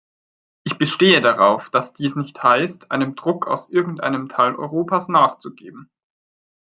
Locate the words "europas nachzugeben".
4.55-5.91